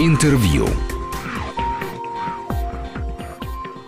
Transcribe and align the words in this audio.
Интервью. 0.00 0.66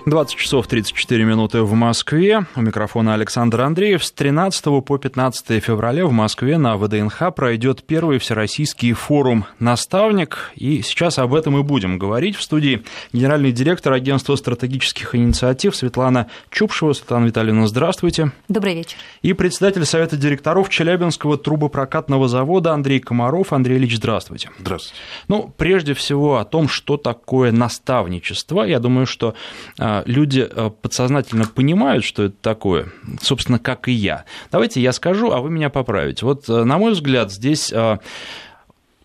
20 0.06 0.36
часов 0.36 0.68
34 0.68 1.24
минуты 1.24 1.62
в 1.62 1.72
Москве. 1.74 2.46
У 2.54 2.60
микрофона 2.60 3.14
Александр 3.14 3.62
Андреев. 3.62 4.04
С 4.04 4.12
13 4.12 4.84
по 4.84 4.98
15 4.98 5.60
февраля 5.60 6.06
в 6.06 6.12
Москве 6.12 6.58
на 6.58 6.76
ВДНХ 6.76 7.34
пройдет 7.34 7.82
первый 7.82 8.20
всероссийский 8.20 8.92
форум 8.92 9.46
«Наставник». 9.58 10.52
И 10.54 10.82
сейчас 10.82 11.18
об 11.18 11.34
этом 11.34 11.58
и 11.58 11.64
будем 11.64 11.98
говорить. 11.98 12.36
В 12.36 12.42
студии 12.42 12.84
генеральный 13.12 13.50
директор 13.50 13.94
агентства 13.94 14.36
стратегических 14.36 15.16
инициатив 15.16 15.74
Светлана 15.74 16.28
Чупшева. 16.52 16.92
Светлана 16.92 17.26
Витальевна, 17.26 17.66
здравствуйте. 17.66 18.30
Добрый 18.46 18.76
вечер. 18.76 18.98
И 19.22 19.32
председатель 19.32 19.84
Совета 19.84 20.16
директоров 20.16 20.68
Челябинского 20.68 21.36
трубопрокатного 21.36 22.28
завода 22.28 22.74
Андрей 22.74 23.00
Комаров. 23.00 23.52
Андрей 23.52 23.78
Ильич, 23.78 23.96
здравствуйте. 23.96 24.50
Здравствуйте. 24.60 25.00
Ну, 25.26 25.52
прежде 25.56 25.94
всего 25.94 26.36
о 26.36 26.44
том, 26.44 26.68
что 26.68 26.96
такое 26.96 27.50
наставничество. 27.50 28.62
Я 28.62 28.78
думаю, 28.78 29.06
что 29.06 29.34
а, 29.80 29.95
люди 30.06 30.46
э, 30.48 30.70
подсознательно 30.82 31.46
понимают, 31.46 32.04
что 32.04 32.24
это 32.24 32.36
такое, 32.40 32.88
собственно, 33.20 33.58
как 33.58 33.88
и 33.88 33.92
я. 33.92 34.24
Давайте 34.52 34.80
я 34.80 34.92
скажу, 34.92 35.32
а 35.32 35.40
вы 35.40 35.50
меня 35.50 35.70
поправите. 35.70 36.26
Вот, 36.26 36.48
э, 36.48 36.64
на 36.64 36.78
мой 36.78 36.92
взгляд, 36.92 37.32
здесь 37.32 37.72
э, 37.72 37.98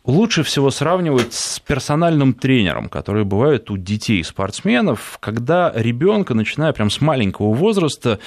лучше 0.03 0.43
всего 0.43 0.71
сравнивать 0.71 1.33
с 1.33 1.59
персональным 1.59 2.33
тренером, 2.33 2.89
который 2.89 3.23
бывает 3.23 3.69
у 3.69 3.77
детей 3.77 4.23
спортсменов, 4.23 5.17
когда 5.19 5.71
ребенка, 5.75 6.33
начиная 6.33 6.73
прям 6.73 6.89
с 6.89 7.01
маленького 7.01 7.53
возраста, 7.53 8.19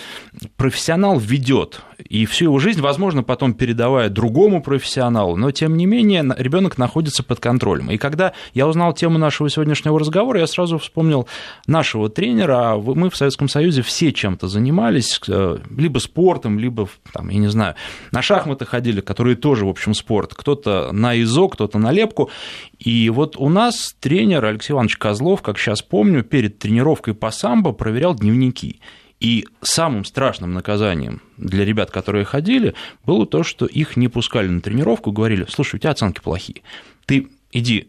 профессионал 0.57 1.19
ведет 1.19 1.81
и 1.99 2.27
всю 2.27 2.47
его 2.47 2.59
жизнь, 2.59 2.81
возможно, 2.81 3.23
потом 3.23 3.55
передавая 3.55 4.09
другому 4.09 4.63
профессионалу, 4.63 5.37
но 5.37 5.51
тем 5.51 5.77
не 5.77 5.87
менее 5.87 6.25
ребенок 6.37 6.79
находится 6.79 7.23
под 7.23 7.41
контролем. 7.41 7.91
И 7.91 7.99
когда 7.99 8.33
я 8.53 8.67
узнал 8.67 8.93
тему 8.93 9.19
нашего 9.19 9.49
сегодняшнего 9.51 9.99
разговора, 9.99 10.41
я 10.41 10.47
сразу 10.47 10.79
вспомнил 10.79 11.29
нашего 11.67 12.09
тренера. 12.09 12.73
А 12.73 12.77
мы 12.77 13.11
в 13.11 13.17
Советском 13.17 13.49
Союзе 13.49 13.83
все 13.83 14.13
чем-то 14.13 14.49
занимались, 14.49 15.21
э, 15.29 15.59
либо 15.77 15.99
спортом, 15.99 16.59
либо, 16.59 16.89
там, 17.13 17.29
я 17.29 17.39
не 17.39 17.49
знаю, 17.49 17.75
на 18.13 18.23
шахматы 18.23 18.65
ходили, 18.65 19.01
которые 19.01 19.37
тоже, 19.37 19.67
в 19.67 19.69
общем, 19.69 19.95
спорт. 19.95 20.35
Кто-то 20.35 20.91
на 20.93 21.21
ИЗО, 21.21 21.49
кто-то 21.49 21.79
на 21.79 21.93
лепку. 21.93 22.31
И 22.79 23.11
вот 23.11 23.37
у 23.37 23.49
нас 23.49 23.95
тренер 24.01 24.45
Алексей 24.45 24.73
Иванович 24.73 24.97
Козлов, 24.97 25.43
как 25.43 25.59
сейчас 25.59 25.83
помню, 25.83 26.23
перед 26.23 26.59
тренировкой 26.59 27.15
по 27.15 27.31
самбо 27.31 27.73
проверял 27.73 28.15
дневники. 28.15 28.81
И 29.25 29.47
самым 29.63 30.05
страшным 30.05 30.53
наказанием 30.53 31.23
для 31.39 31.65
ребят, 31.65 31.91
которые 31.91 32.27
ходили, 32.27 32.75
было 33.07 33.25
то, 33.25 33.43
что 33.43 33.65
их 33.65 33.97
не 33.97 34.09
пускали 34.09 34.49
на 34.49 34.61
тренировку, 34.61 35.13
говорили, 35.13 35.47
слушай, 35.49 35.77
у 35.77 35.79
тебя 35.79 35.93
оценки 35.93 36.21
плохие, 36.21 36.61
ты 37.07 37.31
иди 37.51 37.89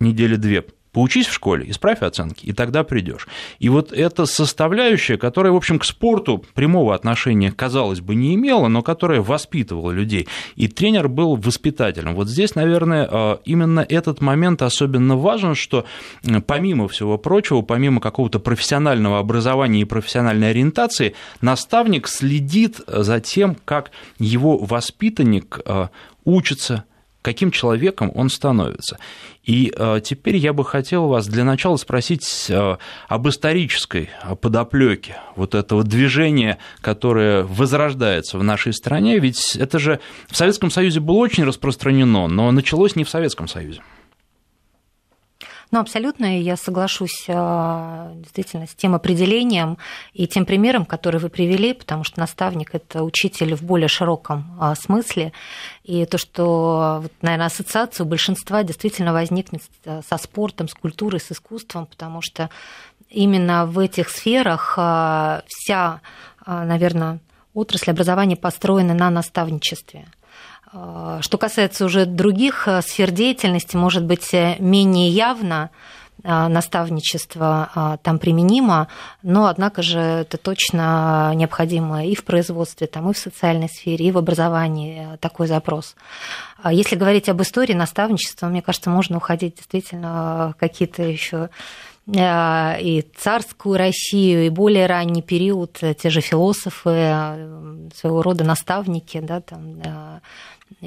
недели 0.00 0.34
две 0.34 0.64
Поучись 0.94 1.26
в 1.26 1.32
школе, 1.32 1.68
исправь 1.68 2.02
оценки, 2.02 2.46
и 2.46 2.52
тогда 2.52 2.84
придешь. 2.84 3.26
И 3.58 3.68
вот 3.68 3.92
эта 3.92 4.26
составляющая, 4.26 5.16
которая, 5.16 5.52
в 5.52 5.56
общем, 5.56 5.80
к 5.80 5.84
спорту 5.84 6.44
прямого 6.54 6.94
отношения, 6.94 7.50
казалось 7.50 8.00
бы, 8.00 8.14
не 8.14 8.36
имела, 8.36 8.68
но 8.68 8.80
которая 8.80 9.20
воспитывала 9.20 9.90
людей. 9.90 10.28
И 10.54 10.68
тренер 10.68 11.08
был 11.08 11.34
воспитателем. 11.34 12.14
Вот 12.14 12.28
здесь, 12.28 12.54
наверное, 12.54 13.08
а, 13.10 13.40
именно 13.44 13.84
этот 13.88 14.20
момент 14.20 14.62
особенно 14.62 15.16
важен, 15.16 15.56
что 15.56 15.84
помимо 16.46 16.86
всего 16.86 17.18
прочего, 17.18 17.62
помимо 17.62 18.00
какого-то 18.00 18.38
профессионального 18.38 19.18
образования 19.18 19.80
и 19.80 19.84
профессиональной 19.84 20.50
ориентации, 20.50 21.16
наставник 21.40 22.06
следит 22.06 22.80
за 22.86 23.18
тем, 23.18 23.56
как 23.64 23.90
его 24.20 24.58
воспитанник 24.58 25.58
а, 25.64 25.90
учится, 26.24 26.84
каким 27.24 27.50
человеком 27.50 28.12
он 28.14 28.28
становится. 28.28 28.98
И 29.44 29.72
э, 29.74 30.00
теперь 30.04 30.36
я 30.36 30.52
бы 30.52 30.62
хотел 30.62 31.08
вас 31.08 31.26
для 31.26 31.42
начала 31.42 31.76
спросить 31.76 32.46
э, 32.50 32.76
об 33.08 33.28
исторической 33.28 34.10
подоплеке 34.42 35.16
вот 35.34 35.54
этого 35.54 35.84
движения, 35.84 36.58
которое 36.82 37.44
возрождается 37.44 38.38
в 38.38 38.42
нашей 38.42 38.74
стране. 38.74 39.18
Ведь 39.18 39.56
это 39.56 39.78
же 39.78 40.00
в 40.28 40.36
Советском 40.36 40.70
Союзе 40.70 41.00
было 41.00 41.16
очень 41.16 41.44
распространено, 41.44 42.28
но 42.28 42.50
началось 42.52 42.94
не 42.94 43.04
в 43.04 43.08
Советском 43.08 43.48
Союзе. 43.48 43.80
Ну, 45.70 45.80
абсолютно, 45.80 46.40
я 46.40 46.56
соглашусь 46.56 47.24
а, 47.28 48.12
действительно 48.16 48.66
с 48.66 48.74
тем 48.74 48.94
определением 48.94 49.78
и 50.12 50.26
тем 50.26 50.46
примером, 50.46 50.84
который 50.84 51.20
вы 51.20 51.28
привели, 51.28 51.72
потому 51.72 52.04
что 52.04 52.20
наставник– 52.20 52.70
это 52.74 53.02
учитель 53.02 53.54
в 53.54 53.62
более 53.62 53.88
широком 53.88 54.56
а, 54.60 54.74
смысле. 54.74 55.32
И 55.82 56.04
то, 56.06 56.18
что, 56.18 57.04
наверное, 57.22 57.46
ассоциация 57.46 58.04
у 58.04 58.08
большинства 58.08 58.62
действительно 58.62 59.12
возникнет 59.12 59.62
со 59.84 60.16
спортом, 60.18 60.68
с 60.68 60.74
культурой, 60.74 61.20
с 61.20 61.32
искусством, 61.32 61.86
потому 61.86 62.20
что 62.22 62.50
именно 63.08 63.66
в 63.66 63.78
этих 63.78 64.10
сферах 64.10 64.74
а, 64.76 65.42
вся, 65.46 66.00
наверное, 66.46 67.20
отрасль 67.52 67.90
образования 67.90 68.36
построена 68.36 68.94
на 68.94 69.10
наставничестве– 69.10 70.06
что 71.20 71.38
касается 71.38 71.84
уже 71.84 72.04
других 72.04 72.66
э, 72.66 72.82
сфер 72.82 73.12
деятельности, 73.12 73.76
может 73.76 74.04
быть, 74.04 74.34
э, 74.34 74.56
менее 74.58 75.08
явно 75.08 75.70
а, 76.22 76.48
наставничество 76.48 77.70
а, 77.74 77.96
там 77.98 78.18
применимо, 78.18 78.88
но, 79.22 79.46
однако 79.46 79.82
же, 79.82 79.98
это 79.98 80.38
точно 80.38 81.32
необходимо 81.34 82.06
и 82.06 82.14
в 82.14 82.24
производстве, 82.24 82.86
там, 82.86 83.10
и 83.10 83.14
в 83.14 83.18
социальной 83.18 83.68
сфере, 83.68 84.06
и 84.06 84.10
в 84.10 84.16
образовании 84.16 85.14
э, 85.14 85.16
такой 85.18 85.48
запрос. 85.48 85.96
Если 86.70 86.96
говорить 86.96 87.28
об 87.28 87.42
истории 87.42 87.74
наставничества, 87.74 88.46
мне 88.46 88.62
кажется, 88.62 88.88
можно 88.88 89.18
уходить 89.18 89.56
действительно 89.56 90.54
в 90.56 90.60
какие-то 90.60 91.02
еще 91.02 91.50
и 92.06 93.04
царскую 93.16 93.78
Россию, 93.78 94.46
и 94.46 94.50
более 94.50 94.86
ранний 94.86 95.22
период, 95.22 95.80
те 95.80 96.10
же 96.10 96.20
философы, 96.20 96.90
своего 97.94 98.22
рода 98.22 98.44
наставники, 98.44 99.20
да, 99.20 99.40
там, 99.40 99.80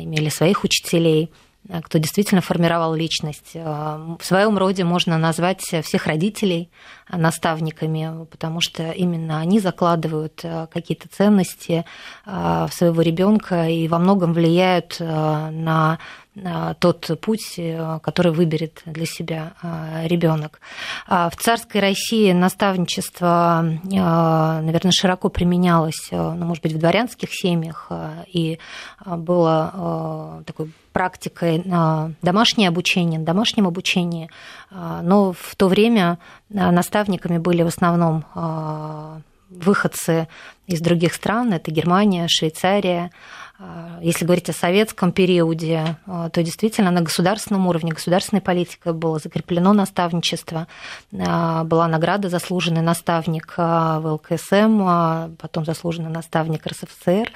имели 0.03 0.29
своих 0.29 0.63
учителей, 0.63 1.31
э, 1.69 1.81
кто 1.81 1.97
действительно 1.97 2.41
формировал 2.41 2.94
личность. 2.94 3.51
Э, 3.53 4.16
в 4.19 4.25
своем 4.25 4.57
роде 4.57 4.83
можно 4.83 5.17
назвать 5.17 5.61
всех 5.61 6.07
родителей 6.07 6.69
наставниками, 7.09 8.25
потому 8.25 8.61
что 8.61 8.91
именно 8.91 9.39
они 9.39 9.59
закладывают 9.59 10.41
э, 10.44 10.67
какие-то 10.72 11.07
ценности 11.09 11.85
в 12.25 12.69
своего 12.72 13.01
ребенка 13.01 13.67
и 13.67 13.88
во 13.88 14.00
многом 14.00 14.33
влияют 14.33 14.97
на 15.00 16.00
тот 16.79 17.19
путь, 17.21 17.55
э, 17.57 17.99
который 18.01 18.31
выберет 18.31 18.81
для 18.85 19.05
себя 19.05 19.53
э, 19.61 20.07
ребенок. 20.07 20.59
А 21.07 21.29
в 21.29 21.35
царской 21.35 21.81
России 21.81 22.31
наставничество, 22.31 23.63
э, 23.65 23.89
наверное, 23.89 24.91
широко 24.91 25.29
применялось, 25.29 26.09
ну, 26.11 26.45
может 26.45 26.63
быть, 26.63 26.73
в 26.73 26.79
дворянских 26.79 27.29
семьях, 27.31 27.91
и 28.31 28.59
было 29.05 30.43
такой 30.45 30.71
практикой 30.93 31.63
домашнее 32.21 32.69
обучение, 32.69 33.19
домашнем 33.19 33.67
обучении, 33.67 34.29
но 34.71 35.33
в 35.33 35.55
то 35.55 35.67
время 35.67 36.17
наставниками 36.49 37.37
были 37.37 37.63
в 37.63 37.67
основном 37.67 38.25
выходцы 39.49 40.27
из 40.65 40.81
других 40.81 41.13
стран, 41.13 41.53
это 41.53 41.71
Германия, 41.71 42.27
Швейцария, 42.27 43.11
а, 43.59 43.99
если 44.01 44.25
говорить 44.25 44.49
о 44.49 44.53
советском 44.53 45.11
периоде, 45.11 45.97
а, 46.05 46.29
то 46.29 46.43
действительно 46.43 46.91
на 46.91 47.01
государственном 47.01 47.67
уровне, 47.67 47.91
государственной 47.91 48.41
политикой 48.41 48.93
было 48.93 49.17
закреплено 49.19 49.73
наставничество, 49.73 50.67
а, 51.11 51.63
была 51.63 51.87
награда 51.87 52.29
«Заслуженный 52.29 52.81
наставник 52.81 53.55
в 53.57 54.01
ЛКСМ», 54.05 55.35
потом 55.37 55.65
«Заслуженный 55.65 56.11
наставник 56.11 56.67
РСФСР». 56.67 57.31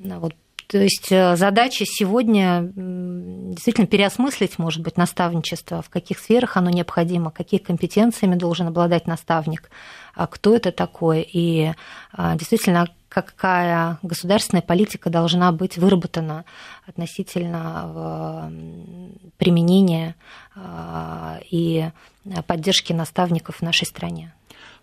Вот 0.00 0.34
то 0.68 0.78
есть 0.78 1.10
э, 1.10 1.36
задача 1.36 1.84
сегодня 1.86 2.72
действительно 2.74 3.86
переосмыслить, 3.86 4.58
может 4.58 4.82
быть, 4.82 4.96
наставничество, 4.96 5.82
в 5.82 5.90
каких 5.90 6.18
сферах 6.18 6.56
оно 6.56 6.70
необходимо, 6.70 7.30
какие 7.30 7.60
компетенциями 7.60 8.34
должен 8.34 8.68
обладать 8.68 9.06
наставник, 9.06 9.70
кто 10.14 10.54
это 10.54 10.70
такой, 10.70 11.22
и 11.22 11.72
действительно 12.16 12.88
какая 13.08 13.98
государственная 14.02 14.62
политика 14.62 15.08
должна 15.08 15.52
быть 15.52 15.76
выработана 15.76 16.44
относительно 16.86 18.50
применения 19.38 20.16
а, 20.56 21.38
и 21.48 21.90
поддержки 22.46 22.92
наставников 22.92 23.56
в 23.56 23.62
нашей 23.62 23.86
стране. 23.86 24.32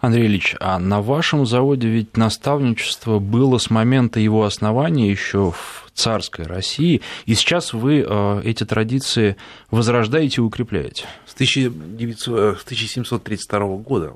Андрей 0.02 0.26
Ильич, 0.26 0.56
а 0.60 0.80
на 0.80 1.02
вашем 1.02 1.46
заводе 1.46 1.88
ведь 1.88 2.18
наставничество 2.18 3.20
было 3.20 3.60
с 3.60 3.70
момента 3.70 4.20
его 4.20 4.44
основания 4.44 5.10
еще 5.10 5.52
в 5.52 5.90
царской 5.94 6.46
России, 6.46 7.02
и 7.26 7.36
сейчас 7.36 7.72
вы 7.72 8.00
эти 8.44 8.66
традиции 8.66 9.38
возрождаете 9.70 10.38
и 10.38 10.44
укрепляете. 10.44 11.06
С 11.28 11.34
1732 11.34 13.78
года 13.78 14.16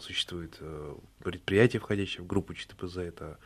существует 0.00 0.60
предприятие, 1.22 1.80
входящее 1.80 2.22
в 2.22 2.26
группу 2.26 2.54
ЧТПЗ, 2.54 2.98
это 2.98 3.38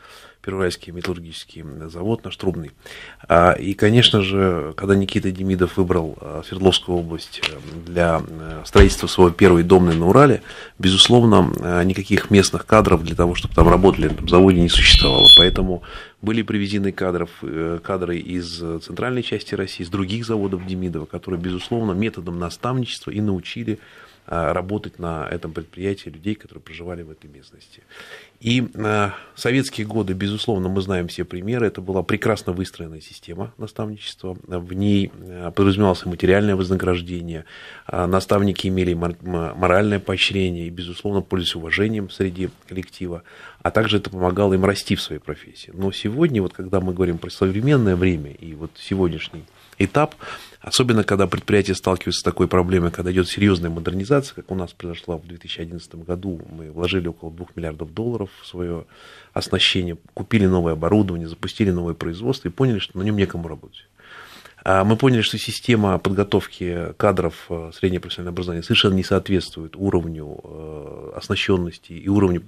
Первоуральский 0.43 0.93
металлургический 0.93 1.65
завод 1.89 2.25
наш 2.25 2.37
трубный. 2.37 2.73
А, 3.29 3.53
и, 3.53 3.75
конечно 3.75 4.23
же, 4.23 4.75
когда 4.77 4.95
Никита 4.95 5.31
Демидов 5.31 5.77
выбрал 5.77 6.17
а, 6.21 6.43
Свердловскую 6.47 6.99
область 6.99 7.41
э, 7.49 7.53
для 7.87 8.23
э, 8.27 8.63
строительства 8.65 9.07
своего 9.07 9.33
первой 9.33 9.63
домной 9.63 9.97
на 9.97 10.09
Урале, 10.09 10.43
безусловно, 10.79 11.53
э, 11.59 11.83
никаких 11.85 12.31
местных 12.31 12.67
кадров 12.67 13.05
для 13.05 13.15
того, 13.15 13.35
чтобы 13.35 13.55
там 13.55 13.69
работали 13.69 14.09
на 14.09 14.29
заводе, 14.29 14.61
не 14.61 14.69
существовало. 14.69 15.27
Поэтому 15.37 15.83
были 16.23 16.43
привезены 16.43 16.93
кадров, 16.93 17.31
кадры 17.83 18.19
из 18.19 18.59
центральной 18.83 19.23
части 19.23 19.55
России, 19.55 19.85
из 19.85 19.91
других 19.91 20.25
заводов 20.27 20.67
Демидова, 20.67 21.05
которые, 21.05 21.41
безусловно, 21.41 21.93
методом 21.93 22.39
наставничества 22.39 23.11
и 23.11 23.21
научили 23.21 23.75
Э, 23.75 23.81
работать 24.27 24.99
на 24.99 25.29
этом 25.29 25.53
предприятии 25.53 26.09
людей, 26.09 26.35
которые 26.35 26.63
проживали 26.63 27.03
в 27.03 27.11
этой 27.11 27.31
местности. 27.31 27.83
И 28.41 28.69
э, 28.75 29.11
советские 29.35 29.87
годы, 29.87 30.13
безусловно, 30.13 30.69
мы 30.69 30.81
знаем 30.83 31.09
все 31.09 31.25
примеры, 31.25 31.67
это 31.67 31.81
была 31.81 32.03
прекрасно 32.03 32.53
выстроенная 32.53 33.01
система 33.01 33.53
наставничества, 33.57 34.37
в 34.47 34.73
ней 34.73 35.11
э, 35.15 35.51
подразумевалось 35.55 36.05
материальное 36.05 36.57
вознаграждение, 36.57 37.45
наставники 37.91 38.67
имели 38.67 38.95
моральное 38.95 40.01
поощрение 40.01 40.67
и, 40.67 40.71
безусловно, 40.71 41.23
пользовались 41.23 41.55
уважением 41.55 42.11
среди 42.11 42.51
коллектива, 42.69 43.23
а 43.63 43.71
также 43.71 43.99
это 43.99 44.11
помогало 44.11 44.55
им 44.55 44.65
расти 44.65 44.97
в 44.97 45.03
своей 45.03 45.21
профессии. 45.21 45.71
Но 45.75 45.93
сегодня, 45.93 46.43
вот 46.43 46.53
когда 46.53 46.81
мы 46.81 46.93
говорим 46.95 47.19
про 47.19 47.31
современное 47.31 47.97
время 47.97 48.33
и 48.33 48.55
вот 48.55 48.71
сегодняшний 48.77 49.45
этап, 49.79 50.15
особенно 50.67 51.05
когда 51.05 51.29
предприятие 51.29 51.77
сталкивается 51.77 52.21
с 52.21 52.25
такой 52.25 52.49
проблемой, 52.49 52.91
когда 52.91 53.13
идет 53.13 53.29
серьезная 53.29 53.71
модернизация, 53.71 54.35
как 54.35 54.51
у 54.51 54.57
нас 54.57 54.73
произошла 54.73 55.17
в 55.17 55.25
2011 55.25 55.95
году, 56.05 56.41
мы 56.51 56.73
вложили 56.73 57.07
около 57.07 57.31
2 57.31 57.47
миллиардов 57.55 57.95
долларов 57.95 58.31
в 58.43 58.47
свое 58.47 58.85
оснащение, 59.33 59.97
купили 60.13 60.47
новое 60.47 60.73
оборудование, 60.73 61.29
запустили 61.29 61.71
новое 61.71 61.95
производство 61.95 62.49
и 62.49 62.51
поняли, 62.51 62.81
что 62.81 62.99
на 62.99 63.05
нем 63.05 63.17
некому 63.17 63.47
работать. 63.47 63.87
А 64.69 64.83
мы 64.83 64.97
поняли, 64.97 65.21
что 65.21 65.39
система 65.39 65.97
подготовки 65.99 66.93
кадров 66.97 67.47
э, 67.49 67.71
среднего 67.73 68.01
профессионального 68.01 68.35
образования 68.35 68.65
совершенно 68.65 68.95
не 68.95 69.05
соответствует 69.05 69.77
уровню 69.77 70.41
э, 70.43 71.13
оснащенности 71.15 71.93
и 71.93 72.09
уровню 72.09 72.43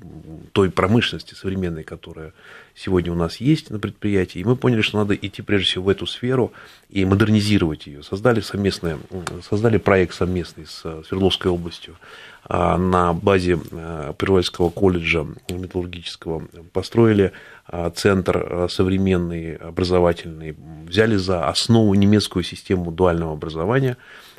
той 0.51 0.73
промышленности 0.73 1.35
современной, 1.35 1.85
которая 1.85 2.33
сегодня 2.79 3.13
у 3.13 3.17
нас 3.17 3.39
есть 3.39 3.71
на 3.71 3.79
предприятии. 3.79 4.39
И 4.39 4.45
мы 4.45 4.57
поняли, 4.57 4.83
что 4.83 4.99
надо 4.99 5.15
идти 5.15 5.43
прежде 5.43 5.67
всего 5.67 5.85
в 5.85 5.89
эту 5.89 6.07
сферу 6.07 6.53
и 6.91 7.05
модернизировать 7.05 7.87
ее. 7.87 8.03
Создали, 8.03 8.41
совместное, 8.41 8.99
создали 9.49 9.79
проект 9.79 10.15
совместный 10.15 10.67
с 10.67 10.81
Свердловской 10.81 11.51
областью 11.51 11.97
а, 12.45 12.79
на 12.79 13.13
базе 13.13 13.59
э, 13.71 14.13
Первольского 14.17 14.71
колледжа 14.71 15.27
металлургического. 15.49 16.47
Построили 16.73 17.33
а, 17.67 17.91
центр 17.91 18.37
а, 18.39 18.69
современный, 18.69 19.57
образовательный, 19.57 20.57
взяли 20.87 21.17
за 21.17 21.49
основу 21.49 21.93
немецкую 21.95 22.45
систему 22.45 22.91
дуального 22.91 23.33
образования, 23.33 23.97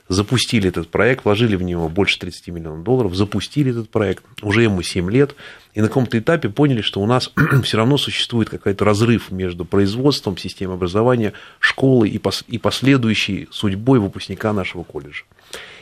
запустили 0.09 0.67
этот 0.67 0.89
проект, 0.89 1.23
вложили 1.23 1.55
в 1.55 1.61
него 1.61 1.87
больше 1.87 2.19
30 2.19 2.47
миллионов 2.47 2.83
долларов, 2.83 3.15
запустили 3.15 3.71
этот 3.71 3.89
проект, 3.89 4.23
уже 4.41 4.63
ему 4.63 4.81
7 4.81 5.09
лет, 5.09 5.35
и 5.75 5.81
на 5.81 5.87
каком-то 5.87 6.17
этапе 6.17 6.49
поняли, 6.49 6.81
что 6.81 6.99
у 6.99 7.05
нас 7.05 7.31
все 7.63 7.77
равно 7.77 7.97
существует 7.97 8.49
какой-то 8.49 8.83
разрыв 8.83 9.31
между 9.31 9.63
производством 9.63 10.37
системы 10.37 10.73
образования, 10.73 11.33
школы 11.59 12.09
и 12.09 12.57
последующей 12.57 13.47
судьбой 13.51 13.99
выпускника 13.99 14.51
нашего 14.51 14.83
колледжа. 14.83 15.23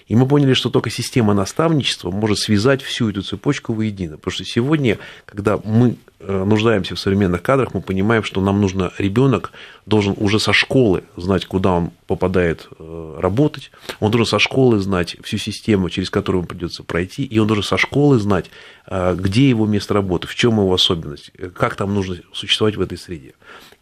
И 0.07 0.15
мы 0.15 0.25
поняли, 0.25 0.54
что 0.54 0.69
только 0.69 0.89
система 0.89 1.33
наставничества 1.33 2.12
может 2.12 2.39
связать 2.39 2.81
всю 2.81 3.09
эту 3.09 3.24
цепочку 3.24 3.74
воедино. 3.74 4.18
Потому 4.18 4.31
что 4.31 4.45
сегодня, 4.45 5.00
когда 5.25 5.59
мы 5.63 5.98
э, 6.19 6.44
нуждаемся 6.45 6.95
в 6.95 7.00
современных 7.00 7.42
кадрах, 7.42 7.74
мы 7.74 7.81
понимаем, 7.81 8.24
что 8.24 8.39
нам 8.39 8.62
нужно 8.62 8.94
ребенок 8.98 9.51
должен 9.86 10.15
уже 10.18 10.39
со 10.39 10.54
школы 10.54 11.04
знать, 11.18 11.45
куда 11.45 11.74
он 11.74 11.92
попадает 12.07 12.69
э, 12.80 13.18
работать, 13.19 13.71
он 14.00 14.12
должен 14.12 14.25
со 14.25 14.39
школы 14.39 14.80
знать 14.80 15.18
всю 15.24 15.38
систему, 15.38 15.89
через 15.89 16.09
которую 16.09 16.42
ему 16.42 16.48
придется 16.48 16.83
пройти, 16.83 17.24
и 17.25 17.38
он 17.39 17.48
должен 17.48 17.65
со 17.65 17.77
школы 17.77 18.18
знать, 18.18 18.50
э, 18.86 19.13
где 19.19 19.50
его 19.50 19.65
место 19.65 19.94
работы, 19.94 20.27
в 20.27 20.36
чем 20.36 20.54
его 20.54 20.74
особенность, 20.74 21.31
как 21.54 21.75
там 21.75 21.94
нужно 21.94 22.18
существовать 22.31 22.77
в 22.77 22.81
этой 22.81 22.98
среде. 22.98 23.33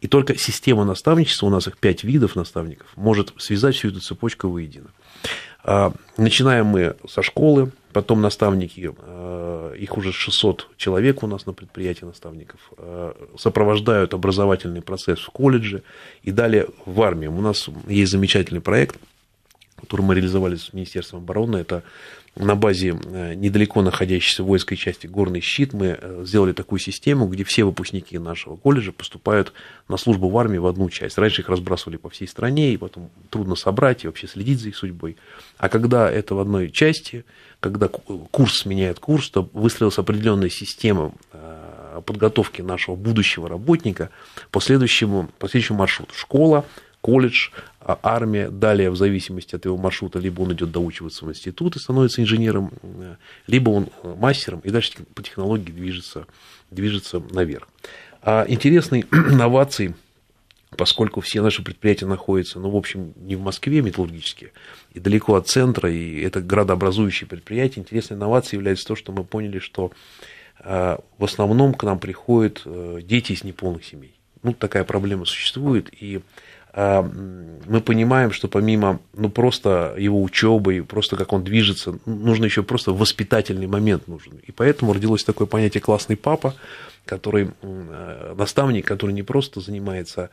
И 0.01 0.07
только 0.07 0.36
система 0.38 0.86
наставничества, 0.86 1.45
у 1.45 1.50
нас 1.51 1.68
их 1.68 1.77
пять 1.77 2.04
видов 2.04 2.36
наставников, 2.36 2.88
может 2.95 3.31
связать 3.38 3.75
всю 3.75 3.89
эту 3.89 4.00
цепочку 4.01 4.50
воедино. 4.50 4.89
А, 5.68 5.92
начинаем 6.18 6.68
мы 6.68 6.96
со 7.10 7.24
школы, 7.24 7.72
потом 7.92 8.22
наставники, 8.22 8.94
а, 9.00 9.74
их 9.74 9.98
уже 9.98 10.12
600 10.12 10.70
человек 10.78 11.24
у 11.24 11.28
нас 11.28 11.48
на 11.48 11.54
предприятии 11.54 12.06
наставников, 12.06 12.60
а, 12.78 13.16
сопровождают 13.36 14.14
образовательный 14.14 14.84
процесс 14.84 15.20
в 15.20 15.32
колледже 15.32 15.82
и 16.22 16.32
далее 16.32 16.68
в 16.86 17.02
армии. 17.02 17.26
У 17.26 17.42
нас 17.42 17.68
есть 17.88 18.12
замечательный 18.12 18.62
проект, 18.62 18.98
который 19.82 20.04
мы 20.04 20.14
реализовали 20.14 20.56
с 20.56 20.72
Министерством 20.72 21.24
обороны, 21.24 21.58
это 21.58 21.82
на 22.36 22.56
базе 22.56 22.98
э, 23.02 23.34
недалеко 23.36 23.82
находящейся 23.82 24.44
воинской 24.44 24.76
части 24.76 25.08
«Горный 25.08 25.40
щит» 25.40 25.72
мы 25.74 25.98
э, 26.00 26.24
сделали 26.26 26.52
такую 26.52 26.80
систему, 26.80 27.28
где 27.28 27.46
все 27.46 27.64
выпускники 27.64 28.18
нашего 28.20 28.58
колледжа 28.58 28.92
поступают 28.92 29.54
на 29.88 29.96
службу 29.96 30.30
в 30.30 30.38
армии 30.38 30.58
в 30.58 30.66
одну 30.66 30.90
часть. 30.90 31.18
Раньше 31.18 31.42
их 31.42 31.50
разбрасывали 31.50 31.96
по 31.96 32.10
всей 32.10 32.28
стране, 32.28 32.74
и 32.74 32.78
потом 32.78 33.10
трудно 33.30 33.56
собрать 33.56 34.04
и 34.04 34.08
вообще 34.08 34.28
следить 34.28 34.60
за 34.60 34.70
их 34.70 34.76
судьбой. 34.76 35.16
А 35.58 35.70
когда 35.70 36.12
это 36.12 36.36
в 36.36 36.40
одной 36.40 36.72
части, 36.72 37.24
когда 37.62 37.88
курс 37.88 38.60
сменяет 38.60 39.00
курс, 39.00 39.30
то 39.30 39.50
выстроилась 39.54 39.98
определенная 39.98 40.50
система 40.50 41.14
э, 41.32 42.02
подготовки 42.06 42.62
нашего 42.62 42.96
будущего 42.96 43.48
работника 43.48 44.10
по 44.52 44.60
следующему, 44.60 45.30
по 45.40 45.48
следующему 45.48 45.80
маршруту. 45.80 46.14
Школа, 46.14 46.66
колледж, 47.06 47.50
а 47.81 48.00
армия, 48.02 48.50
далее 48.50 48.90
в 48.90 48.96
зависимости 48.96 49.56
от 49.56 49.66
его 49.66 49.78
маршрута, 49.78 50.18
либо 50.18 50.42
он 50.42 50.54
идет 50.54 50.72
доучиваться 50.72 51.24
в 51.24 51.30
институт 51.30 51.75
и 51.75 51.80
становится 51.80 52.19
инженером, 52.19 52.72
э, 52.81 53.18
либо 53.46 53.69
он 53.69 53.90
э, 54.02 54.16
мастером, 54.18 54.62
и 54.62 54.72
дальше 54.72 54.94
по 55.13 55.22
технологии 55.22 55.72
движется, 55.72 56.25
движется 56.72 57.19
наверх. 57.19 57.68
А 58.24 58.46
интересной 58.48 59.06
новацией, 59.12 59.94
поскольку 60.75 61.22
все 61.22 61.44
наши 61.44 61.62
предприятия 61.62 62.07
находятся, 62.07 62.60
ну, 62.60 62.72
в 62.72 62.75
общем, 62.75 63.13
не 63.18 63.36
в 63.36 63.42
Москве 63.42 63.84
металлургические, 63.84 64.51
и 64.96 65.00
далеко 65.00 65.36
от 65.36 65.48
центра, 65.48 65.92
и 65.92 66.22
это 66.22 66.42
градообразующие 66.42 67.28
предприятия, 67.28 67.81
интересной 67.81 68.18
инновацией 68.18 68.58
является 68.58 68.88
то, 68.88 68.96
что 68.96 69.12
мы 69.12 69.24
поняли, 69.24 69.60
что 69.60 69.92
э, 70.62 70.98
в 71.19 71.24
основном 71.24 71.75
к 71.75 71.84
нам 71.84 72.00
приходят 72.00 72.63
дети 73.04 73.34
из 73.34 73.44
неполных 73.44 73.86
семей. 73.86 74.16
Ну, 74.42 74.54
такая 74.54 74.84
проблема 74.84 75.25
существует, 75.25 75.90
и 75.92 76.22
мы 76.75 77.81
понимаем, 77.81 78.31
что 78.31 78.50
помимо 78.50 79.00
ну, 79.13 79.30
просто 79.30 79.95
его 79.98 80.22
учебы, 80.22 80.86
просто 80.88 81.16
как 81.16 81.31
он 81.31 81.44
движется, 81.44 81.98
нужно 82.06 82.45
еще 82.45 82.63
просто 82.63 82.91
воспитательный 82.91 83.67
момент 83.67 84.08
нужен. 84.08 84.34
И 84.46 84.51
поэтому 84.51 84.91
родилось 84.91 85.24
такое 85.24 85.48
понятие 85.48 85.79
классный 85.79 86.17
папа, 86.17 86.53
который 87.05 87.51
э, 87.62 88.36
наставник, 88.38 88.86
который 88.86 89.12
не 89.12 89.24
просто 89.24 89.62
занимается 89.62 90.32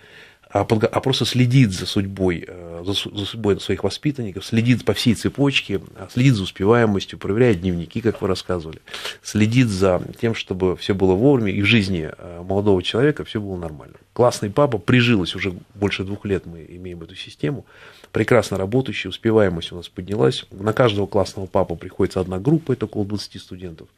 а, 0.53 0.61
а 0.61 1.01
просто 1.01 1.25
следит 1.25 1.73
за 1.73 1.87
судьбой, 1.87 2.45
э, 2.47 2.83
за 2.85 2.95
судьбой 2.95 3.59
своих 3.59 3.85
воспитанников, 3.85 4.45
следит 4.45 4.85
по 4.85 4.93
всей 4.93 5.15
цепочке, 5.15 5.81
а, 5.97 6.09
следит 6.13 6.35
за 6.35 6.43
успеваемостью, 6.43 7.19
проверяет 7.19 7.63
дневники, 7.63 8.03
как 8.03 8.21
вы 8.21 8.29
рассказывали, 8.29 8.81
следит 9.23 9.69
за 9.69 10.03
тем, 10.21 10.35
чтобы 10.35 10.77
все 10.77 10.95
было 10.95 11.15
вовремя, 11.15 11.53
и 11.53 11.63
в 11.63 11.65
жизни 11.65 12.11
э, 12.17 12.43
молодого 12.47 12.83
человека 12.83 13.25
все 13.25 13.41
было 13.41 13.57
нормально. 13.57 13.95
Классный 14.13 14.51
папа, 14.51 14.77
прижилась, 14.77 15.35
уже 15.35 15.55
больше 15.75 16.05
двух 16.05 16.27
лет 16.27 16.45
мы 16.45 16.67
имеем 16.69 17.03
эту 17.03 17.17
систему, 17.17 17.65
прекрасно 18.13 18.59
работающая, 18.59 19.09
успеваемость 19.09 19.73
у 19.73 19.77
нас 19.77 19.89
поднялась. 19.89 20.45
На 20.51 20.73
каждого 20.73 21.07
классного 21.07 21.47
папу 21.47 21.77
приходится 21.77 22.21
одна 22.21 22.39
группа, 22.39 22.73
это 22.73 22.85
около 22.85 23.05
20 23.05 23.41
студентов. 23.41 23.89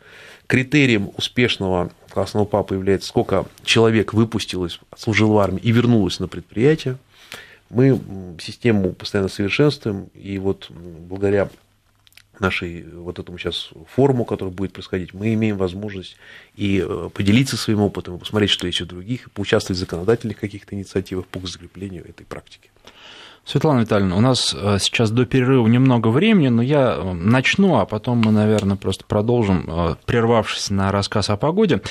Критерием 0.46 1.10
успешного 1.16 1.90
классного 2.10 2.44
папы 2.44 2.76
является, 2.76 3.08
сколько 3.08 3.44
человек 3.64 4.14
выпустилось, 4.14 4.78
служило 4.96 5.32
в 5.32 5.38
армии 5.38 5.60
и 5.60 5.72
вернулось 5.72 6.20
на 6.20 6.28
предприятие. 6.28 6.96
Мы 7.70 8.00
систему 8.40 8.92
постоянно 8.92 9.28
совершенствуем, 9.28 10.08
и 10.14 10.38
вот 10.38 10.70
благодаря 10.70 11.50
нашей 12.38 12.84
вот 12.84 13.18
этому 13.18 13.38
сейчас 13.38 13.70
форуму, 13.94 14.24
который 14.24 14.50
будет 14.50 14.72
происходить, 14.72 15.14
мы 15.14 15.34
имеем 15.34 15.56
возможность 15.56 16.16
и 16.56 16.84
э, 16.86 17.10
поделиться 17.12 17.56
своим 17.56 17.80
опытом, 17.80 18.16
и 18.16 18.18
посмотреть, 18.18 18.50
что 18.50 18.66
есть 18.66 18.80
у 18.80 18.86
других, 18.86 19.26
и 19.26 19.30
поучаствовать 19.30 19.78
в 19.78 19.80
законодательных 19.80 20.38
каких-то 20.38 20.74
инициативах 20.74 21.26
по 21.26 21.44
закреплению 21.46 22.08
этой 22.08 22.26
практики. 22.26 22.70
Светлана 23.44 23.80
Витальевна, 23.80 24.16
у 24.16 24.20
нас 24.20 24.54
э, 24.58 24.78
сейчас 24.80 25.10
до 25.10 25.26
перерыва 25.26 25.66
немного 25.66 26.08
времени, 26.08 26.48
но 26.48 26.62
я 26.62 26.94
э, 26.96 27.12
начну, 27.12 27.76
а 27.76 27.84
потом 27.84 28.22
мы, 28.24 28.32
наверное, 28.32 28.76
просто 28.76 29.04
продолжим, 29.04 29.66
э, 29.68 29.96
прервавшись 30.06 30.70
на 30.70 30.90
рассказ 30.90 31.28
о 31.28 31.36
погоде. 31.36 31.82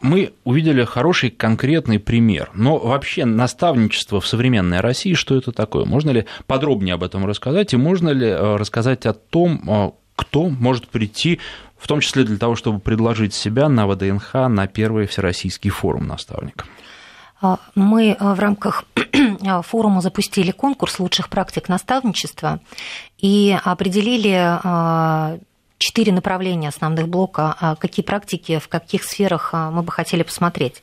мы 0.00 0.32
увидели 0.44 0.84
хороший 0.84 1.30
конкретный 1.30 1.98
пример. 1.98 2.50
Но 2.54 2.78
вообще 2.78 3.24
наставничество 3.24 4.20
в 4.20 4.26
современной 4.26 4.80
России, 4.80 5.14
что 5.14 5.36
это 5.36 5.52
такое? 5.52 5.84
Можно 5.84 6.10
ли 6.10 6.26
подробнее 6.46 6.94
об 6.94 7.02
этом 7.02 7.26
рассказать? 7.26 7.74
И 7.74 7.76
можно 7.76 8.10
ли 8.10 8.32
рассказать 8.32 9.06
о 9.06 9.12
том, 9.12 9.94
кто 10.16 10.48
может 10.48 10.88
прийти, 10.88 11.38
в 11.76 11.86
том 11.86 12.00
числе 12.00 12.24
для 12.24 12.38
того, 12.38 12.54
чтобы 12.54 12.78
предложить 12.78 13.34
себя 13.34 13.68
на 13.68 13.86
ВДНХ 13.86 14.34
на 14.48 14.66
первый 14.68 15.06
Всероссийский 15.06 15.70
форум 15.70 16.06
наставников? 16.06 16.66
А, 17.40 17.58
мы 17.74 18.16
в 18.18 18.38
рамках 18.38 18.84
форума 19.64 20.00
запустили 20.00 20.50
конкурс 20.50 20.98
лучших 20.98 21.28
практик 21.28 21.68
наставничества 21.68 22.60
и 23.18 23.58
определили 23.64 24.58
четыре 25.80 26.12
направления 26.12 26.68
основных 26.68 27.08
блока, 27.08 27.56
а 27.58 27.74
какие 27.74 28.04
практики 28.04 28.58
в 28.58 28.68
каких 28.68 29.02
сферах 29.02 29.50
а, 29.54 29.70
мы 29.70 29.82
бы 29.82 29.90
хотели 29.90 30.22
посмотреть. 30.22 30.82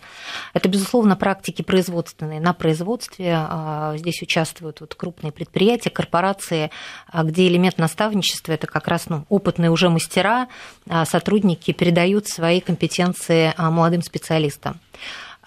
Это, 0.56 0.68
безусловно, 0.70 1.16
практики 1.16 1.62
производственные. 1.62 2.42
На 2.42 2.54
производстве 2.54 3.36
а, 3.38 3.94
здесь 3.96 4.24
участвуют 4.24 4.82
вот 4.82 4.96
крупные 4.96 5.32
предприятия, 5.32 5.92
корпорации, 5.92 6.72
где 7.14 7.48
элемент 7.48 7.78
наставничества– 7.78 8.52
это 8.54 8.66
как 8.66 8.88
раз 8.88 9.08
ну, 9.08 9.26
опытные 9.30 9.70
уже 9.70 9.90
мастера, 9.90 10.48
сотрудники 11.06 11.72
передают 11.74 12.28
свои 12.28 12.60
компетенции 12.60 13.54
молодым 13.58 14.02
специалистам. 14.02 14.80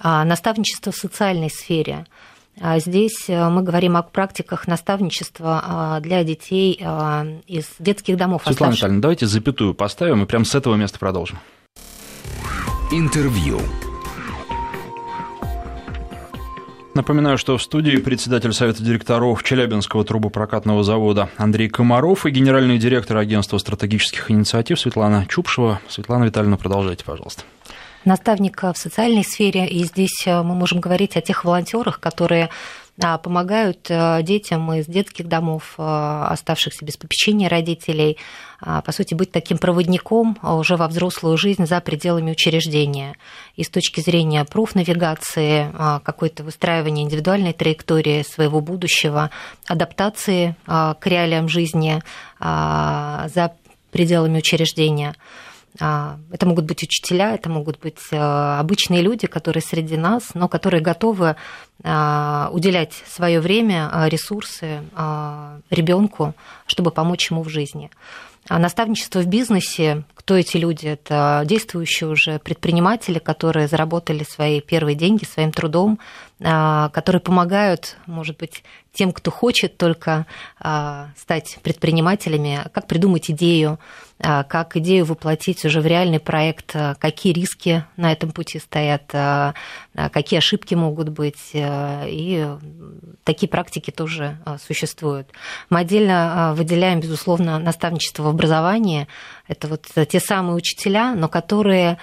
Наставничество 0.02 0.92
в 0.92 0.96
социальной 0.96 1.50
сфере– 1.50 2.06
а 2.62 2.78
здесь 2.78 3.24
э, 3.28 3.48
мы 3.48 3.62
говорим 3.62 3.96
о 3.96 4.02
практиках 4.02 4.66
наставничества 4.66 5.62
а, 5.64 6.00
для 6.00 6.24
детей 6.24 6.78
а, 6.82 7.26
из 7.46 7.66
детских 7.78 8.18
домов. 8.18 8.42
Светлана 8.44 8.72
оставших... 8.72 8.82
Витальевна, 8.82 9.02
давайте 9.02 9.26
запятую 9.26 9.74
поставим 9.74 10.22
и 10.22 10.26
прямо 10.26 10.44
с 10.44 10.54
этого 10.54 10.74
места 10.74 10.98
продолжим. 10.98 11.38
Интервью. 12.92 13.60
Напоминаю, 16.92 17.38
что 17.38 17.56
в 17.56 17.62
студии 17.62 17.96
председатель 17.96 18.52
Совета 18.52 18.82
директоров 18.82 19.42
Челябинского 19.42 20.04
трубопрокатного 20.04 20.82
завода 20.82 21.30
Андрей 21.38 21.70
Комаров 21.70 22.26
и 22.26 22.30
генеральный 22.30 22.78
директор 22.78 23.16
агентства 23.16 23.56
стратегических 23.56 24.30
инициатив 24.30 24.78
Светлана 24.78 25.24
Чупшева. 25.26 25.80
Светлана 25.88 26.24
Витальевна, 26.24 26.58
продолжайте, 26.58 27.04
пожалуйста 27.04 27.44
наставника 28.04 28.72
в 28.72 28.78
социальной 28.78 29.24
сфере, 29.24 29.66
и 29.66 29.84
здесь 29.84 30.26
э, 30.26 30.42
мы 30.42 30.54
можем 30.54 30.80
говорить 30.80 31.16
о 31.16 31.20
тех 31.20 31.44
волонтерах, 31.44 32.00
которые 32.00 32.50
а, 33.02 33.18
помогают 33.18 33.86
э, 33.88 34.22
детям 34.22 34.72
из 34.74 34.86
детских 34.86 35.26
домов, 35.26 35.74
э, 35.78 35.82
оставшихся 35.82 36.84
без 36.84 36.96
попечения 36.96 37.48
родителей, 37.48 38.18
а, 38.60 38.82
по 38.82 38.92
сути, 38.92 39.14
быть 39.14 39.32
таким 39.32 39.58
проводником 39.58 40.38
уже 40.42 40.76
во 40.76 40.86
взрослую 40.88 41.38
жизнь 41.38 41.66
за 41.66 41.80
пределами 41.80 42.32
учреждения. 42.32 43.16
И 43.56 43.64
с 43.64 43.70
точки 43.70 44.00
зрения 44.00 44.44
профнавигации, 44.44 45.70
а, 45.72 46.00
какое-то 46.00 46.44
выстраивание 46.44 47.04
индивидуальной 47.04 47.52
траектории 47.52 48.22
своего 48.22 48.60
будущего, 48.60 49.30
адаптации 49.66 50.56
к 50.66 51.00
реалиям 51.04 51.48
жизни 51.48 52.02
за 52.38 53.52
пределами 53.90 54.38
учреждения– 54.38 55.14
а, 55.24 55.49
это 55.78 56.46
могут 56.46 56.64
быть 56.64 56.82
учителя, 56.82 57.34
это 57.34 57.48
могут 57.48 57.78
быть 57.78 58.00
э, 58.10 58.16
обычные 58.16 59.02
люди, 59.02 59.26
которые 59.26 59.62
среди 59.62 59.96
нас, 59.96 60.34
но 60.34 60.48
которые 60.48 60.80
готовы 60.82 61.36
а, 61.82 62.50
уделять 62.52 62.92
свое 63.06 63.40
время, 63.40 63.88
а, 63.90 64.08
ресурсы 64.08 64.82
ребенку, 65.70 66.34
чтобы 66.66 66.90
помочь 66.90 67.30
ему 67.30 67.42
в 67.42 67.48
жизни. 67.48 67.90
Наставничество 68.48 69.20
в 69.20 69.26
бизнесе, 69.26 70.02
кто 70.14 70.36
эти 70.36 70.56
люди? 70.56 70.86
Это 70.86 71.42
действующие 71.44 72.08
уже 72.08 72.38
предприниматели, 72.38 73.18
которые 73.18 73.68
заработали 73.68 74.24
свои 74.24 74.60
первые 74.60 74.96
деньги 74.96 75.24
своим 75.24 75.52
трудом, 75.52 75.98
которые 76.40 77.20
помогают, 77.20 77.96
может 78.06 78.38
быть, 78.38 78.64
тем, 78.92 79.12
кто 79.12 79.30
хочет 79.30 79.76
только 79.76 80.26
стать 81.16 81.58
предпринимателями, 81.62 82.60
как 82.72 82.86
придумать 82.86 83.30
идею, 83.30 83.78
а, 84.22 84.44
как 84.44 84.76
идею 84.76 85.06
воплотить 85.06 85.64
уже 85.64 85.80
в 85.80 85.86
реальный 85.86 86.20
проект, 86.20 86.72
а, 86.74 86.94
какие 86.96 87.32
риски 87.32 87.84
на 87.96 88.12
этом 88.12 88.32
пути 88.32 88.58
стоят, 88.58 89.04
а, 89.14 89.54
какие 90.12 90.38
ошибки 90.38 90.74
могут 90.74 91.08
быть, 91.08 91.50
и 91.54 92.46
такие 93.24 93.48
практики 93.48 93.90
тоже 93.90 94.38
существуют. 94.64 95.28
Мы 95.70 95.80
отдельно 95.80 96.52
выделяем, 96.54 97.00
безусловно, 97.00 97.58
наставничество 97.58 98.24
в 98.24 98.28
образовании. 98.28 99.08
Это 99.48 99.68
вот 99.68 99.88
те 100.08 100.20
самые 100.20 100.54
учителя, 100.54 101.14
но 101.14 101.28
которые 101.28 101.98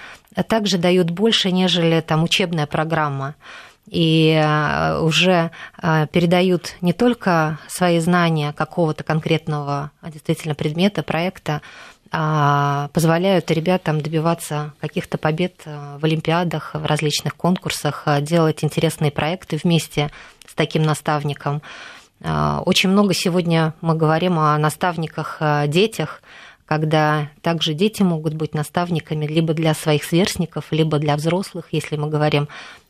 также 0.48 0.76
дают 0.76 1.10
больше, 1.10 1.50
нежели 1.50 2.00
там 2.00 2.24
учебная 2.24 2.66
программа 2.66 3.36
и 3.90 4.36
уже 5.00 5.50
передают 5.80 6.76
не 6.80 6.92
только 6.92 7.58
свои 7.68 7.98
знания 8.00 8.52
какого-то 8.52 9.04
конкретного 9.04 9.90
действительно 10.02 10.54
предмета, 10.54 11.02
проекта, 11.02 11.62
а, 12.10 12.88
позволяют 12.94 13.50
ребятам 13.50 14.00
добиваться 14.00 14.72
каких-то 14.80 15.18
побед 15.18 15.60
э, 15.66 15.98
в 16.00 16.04
олимпиадах, 16.04 16.70
в 16.72 16.86
различных 16.86 17.36
конкурсах, 17.36 18.04
э, 18.06 18.22
делать 18.22 18.64
интересные 18.64 19.10
проекты 19.10 19.60
вместе 19.62 20.10
с 20.46 20.54
таким 20.54 20.84
наставником. 20.84 21.60
А, 22.22 22.62
очень 22.64 22.88
много 22.88 23.12
сегодня 23.12 23.74
мы 23.82 23.94
говорим 23.94 24.38
о 24.38 24.56
наставниках, 24.56 25.36
э, 25.40 25.66
детях, 25.68 26.22
когда 26.64 27.28
также 27.42 27.74
дети 27.74 28.02
могут 28.02 28.34
быть 28.34 28.54
наставниками 28.54 29.26
либо 29.26 29.52
для 29.52 29.74
своих 29.74 30.04
сверстников, 30.04 30.66
либо 30.70 30.98
для 30.98 31.14
взрослых, 31.16 31.66
если 31.72 31.96
мы 31.96 32.08
говорим 32.08 32.48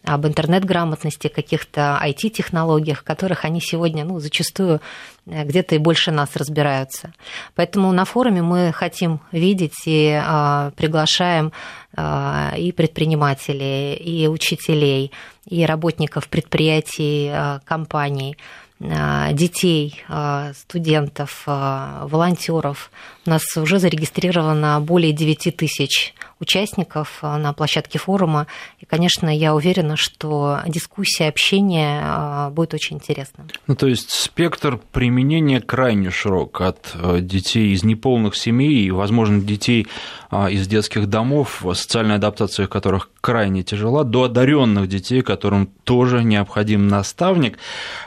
об 0.09 0.27
интернет-грамотности, 0.27 1.29
каких-то 1.29 2.01
IT-технологиях, 2.03 3.05
которых 3.05 3.45
они 3.45 3.61
сегодня 3.61 4.05
ну, 4.05 4.19
зачастую 4.21 4.81
э, 5.27 5.45
где-то 5.45 5.75
и 5.75 5.79
больше 5.79 6.11
нас 6.11 6.35
разбираются. 6.35 7.13
Поэтому 7.55 7.93
на 7.93 8.05
форуме 8.05 8.43
мы 8.43 8.73
хотим 8.73 9.21
видеть 9.33 9.83
и 9.87 10.19
а, 10.21 10.71
приглашаем 10.77 11.53
а, 11.95 12.55
и 12.57 12.73
предпринимателей, 12.73 13.95
и 13.95 14.29
учителей, 14.29 15.13
и 15.47 15.65
работников 15.67 16.29
предприятий, 16.29 17.31
а, 17.31 17.61
компаний, 17.65 18.37
детей, 18.81 20.05
а, 20.09 20.53
студентов, 20.53 21.43
а, 21.47 22.07
волонтеров. 22.07 22.93
У 23.27 23.31
нас 23.31 23.43
уже 23.57 23.81
зарегистрировано 23.81 24.81
более 24.81 25.13
9 25.13 25.57
тысяч 25.57 26.15
участников 26.41 27.19
на 27.23 27.53
площадке 27.53 27.99
форума. 27.99 28.47
И, 28.79 28.87
конечно, 28.87 29.29
я 29.29 29.57
уверена, 29.57 29.97
что 29.97 30.61
дискуссия, 30.67 31.29
общение 31.29 32.49
будет 32.51 32.75
очень 32.75 32.97
интересным. 32.97 33.49
Ну, 33.67 33.75
то 33.75 33.89
есть 33.89 34.11
спектр 34.11 34.79
применения 34.93 35.61
крайне 35.61 36.11
широк 36.11 36.61
от 36.61 36.95
детей 37.21 37.75
из 37.75 37.83
неполных 37.83 38.37
семей 38.37 38.85
и, 38.85 38.91
возможно, 38.93 39.41
детей 39.41 39.89
из 40.33 40.69
детских 40.69 41.09
домов, 41.09 41.65
социальная 41.75 42.17
адаптация 42.17 42.69
которых 42.69 43.11
крайне 43.21 43.65
тяжела, 43.65 44.05
до 44.05 44.25
одаренных 44.25 44.89
детей, 44.89 45.23
которым 45.23 45.67
тоже 45.85 46.23
необходим 46.23 46.87
наставник. 46.87 47.59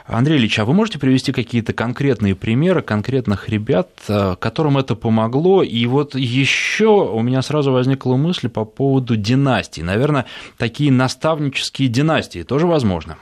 Андрей 0.06 0.38
Ильич, 0.38 0.58
а 0.62 0.64
вы 0.64 0.74
можете 0.74 1.00
привести 1.00 1.32
какие-то 1.32 1.72
конкретные 1.72 2.36
примеры 2.36 2.82
конкретных 2.82 3.48
ребят, 3.48 3.88
э, 4.06 4.36
которым 4.38 4.78
это 4.78 4.94
помогло? 4.94 5.64
И 5.64 5.86
вот 5.86 6.14
еще 6.14 6.86
у 6.86 7.20
меня 7.20 7.42
сразу 7.42 7.72
возникла 7.72 8.14
мысль 8.14 8.48
по 8.48 8.64
поводу 8.64 9.16
династий. 9.16 9.82
Наверное, 9.82 10.26
такие 10.58 10.92
наставнические 10.92 11.88
династии 11.88 12.44
тоже 12.44 12.68
возможно. 12.68 13.18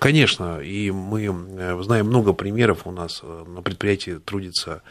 Конечно, 0.00 0.58
и 0.58 0.90
мы 0.90 1.22
э, 1.26 1.80
знаем 1.84 2.08
много 2.08 2.32
примеров. 2.32 2.80
У 2.86 2.90
нас 2.90 3.20
э, 3.22 3.44
на 3.46 3.62
предприятии 3.62 4.18
трудится 4.18 4.82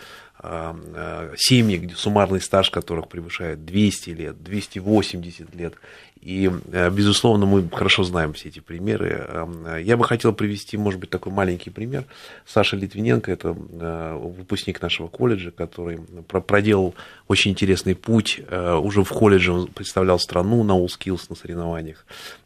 семьи, 1.38 1.78
где 1.78 1.96
суммарный 1.96 2.42
стаж 2.42 2.70
которых 2.70 3.08
превышает 3.08 3.66
200 3.66 4.10
лет, 4.10 4.44
280 4.44 5.56
лет. 5.56 5.76
И, 6.24 6.50
э, 6.72 6.90
безусловно, 6.90 7.46
мы 7.46 7.68
хорошо 7.70 8.04
знаем 8.04 8.32
все 8.32 8.48
эти 8.48 8.60
примеры. 8.60 9.26
Эм, 9.28 9.78
я 9.78 9.98
бы 9.98 10.06
хотел 10.06 10.32
привести, 10.32 10.78
может 10.78 11.00
быть, 11.00 11.10
такой 11.10 11.34
маленький 11.34 11.70
пример. 11.70 12.06
Саша 12.46 12.78
Литвиненко, 12.78 13.30
это 13.30 13.50
э, 13.50 14.18
выпускник 14.38 14.82
нашего 14.82 15.10
колледжа, 15.10 15.52
который 15.52 16.00
проделал 16.30 16.96
очень 17.28 17.52
интересный 17.52 17.96
путь. 17.96 18.40
Э, 18.48 18.76
уже 18.76 19.04
в 19.04 19.10
колледже 19.10 19.52
он 19.52 19.68
представлял 19.68 20.18
страну 20.18 20.64
на 20.64 20.74
Skills 20.86 21.26
на 21.30 21.36
соревнованиях. 21.36 22.06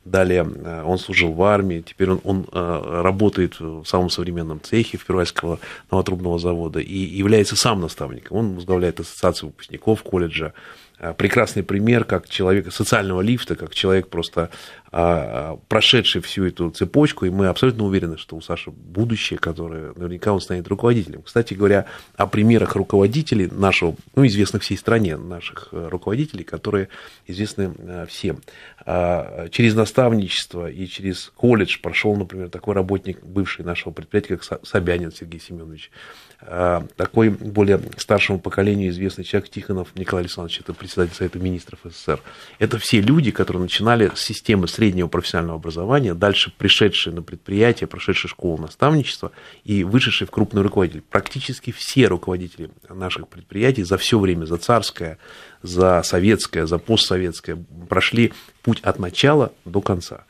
Далее 0.09 0.43
он 0.43 0.97
служил 0.97 1.33
в 1.33 1.41
армии. 1.43 1.81
Теперь 1.81 2.11
он, 2.11 2.21
он 2.23 2.45
работает 2.51 3.59
в 3.59 3.85
самом 3.85 4.09
современном 4.09 4.61
цехе 4.61 4.97
Первайского 4.97 5.59
новотрубного 5.91 6.39
завода 6.39 6.79
и 6.79 6.97
является 6.97 7.55
сам 7.55 7.81
наставником. 7.81 8.37
Он 8.37 8.55
возглавляет 8.55 8.99
ассоциацию 8.99 9.49
выпускников 9.49 10.03
колледжа. 10.03 10.53
Э, 10.99 11.13
прекрасный 11.13 11.63
пример 11.63 12.05
как 12.05 12.27
человека 12.27 12.71
социального 12.71 13.21
лифта, 13.21 13.55
как 13.55 13.73
человек 13.73 14.07
просто 14.07 14.49
а, 14.89 15.59
прошедший 15.67 16.21
всю 16.21 16.45
эту 16.45 16.69
цепочку, 16.69 17.25
и 17.25 17.29
мы 17.29 17.47
абсолютно 17.47 17.83
уверены, 17.83 18.17
что 18.17 18.37
у 18.37 18.41
Саши 18.41 18.71
будущее, 18.71 19.37
которое 19.37 19.91
наверняка 19.95 20.31
он 20.31 20.39
станет 20.39 20.67
руководителем. 20.69 21.23
Кстати 21.23 21.53
говоря, 21.53 21.85
о 22.15 22.25
примерах 22.25 22.75
руководителей 22.75 23.47
нашего, 23.51 23.95
ну, 24.15 24.25
известных 24.25 24.63
всей 24.63 24.77
стране, 24.77 25.17
наших 25.17 25.69
э, 25.71 25.89
руководителей, 25.89 26.45
которые 26.45 26.87
известны 27.27 27.73
э, 27.77 28.05
всем. 28.07 28.41
А, 28.85 29.49
через 29.49 29.75
наставничество 29.75 30.71
и 30.71 30.87
через 30.87 31.31
колледж 31.35 31.79
прошел, 31.81 32.15
например, 32.15 32.49
такой 32.49 32.73
работник, 32.73 33.23
бывший 33.23 33.65
нашего 33.65 33.91
предприятия, 33.91 34.37
как 34.37 34.65
Собянин 34.65 35.11
Сергей 35.11 35.41
Семенович, 35.41 35.91
а, 35.91 36.26
такой 36.39 37.29
более 37.29 37.81
старшему 37.97 38.39
поколению 38.39 38.91
известный 38.91 39.23
человек 39.23 39.49
Тихонов 39.49 39.89
Николай 39.95 40.23
Александрович, 40.23 40.59
это 40.59 40.73
председатель 40.73 41.15
Совета 41.15 41.39
Министров 41.39 41.79
СССР. 41.83 42.21
Это 42.59 42.77
все 42.77 43.01
люди, 43.01 43.31
которые 43.31 43.63
начинали 43.63 44.11
с 44.13 44.21
системы 44.21 44.67
среднего 44.67 45.07
профессионального 45.07 45.57
образования, 45.57 46.13
дальше 46.13 46.53
пришедшие 46.55 47.13
на 47.15 47.23
предприятие, 47.23 47.87
прошедшие 47.87 48.29
школу 48.29 48.57
наставничества 48.57 49.31
и 49.63 49.83
вышедшие 49.83 50.27
в 50.27 50.31
крупный 50.31 50.61
руководитель. 50.61 51.01
Практически 51.01 51.71
все 51.71 52.07
руководители 52.07 52.69
наших 52.87 53.27
предприятий 53.27 53.83
за 53.83 53.97
все 53.97 54.19
время, 54.19 54.45
за 54.45 54.57
царское, 54.57 55.17
за 55.63 56.03
советское, 56.03 56.67
за 56.67 56.77
постсоветское, 56.77 57.57
прошли 57.89 58.31
путь 58.61 58.79
от 58.81 58.99
начала 58.99 59.51
до 59.65 59.81
конца. 59.81 60.25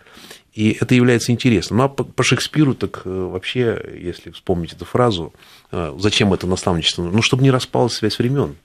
И 0.58 0.76
это 0.82 0.96
является 0.96 1.32
интересным. 1.32 1.78
Ну, 1.78 1.84
а 1.84 1.88
по, 1.88 2.24
Шекспиру, 2.24 2.74
так 2.74 3.04
э, 3.06 3.10
вообще, 3.10 3.80
если 4.02 4.32
вспомнить 4.32 4.74
эту 4.74 4.86
фразу, 4.86 5.32
э, 5.72 5.96
зачем 6.00 6.34
это 6.34 6.48
наставничество? 6.48 7.04
Ну, 7.04 7.22
чтобы 7.22 7.44
не 7.44 7.52
распалась 7.52 7.94
связь 7.94 8.18
времен. 8.18 8.56